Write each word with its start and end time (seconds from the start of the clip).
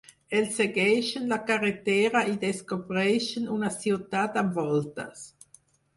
Ells 0.37 0.53
segueixen 0.59 1.27
la 1.33 1.37
carretera 1.49 2.23
i 2.31 2.33
descobreixen 2.45 3.47
una 3.57 3.69
ciutat 3.77 4.41
amb 4.45 4.59
voltes. 4.63 5.29